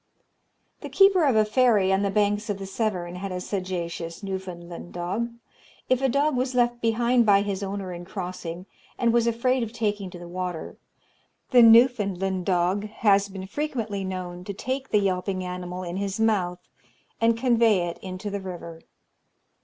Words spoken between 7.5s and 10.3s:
owner in crossing, and was afraid of taking to the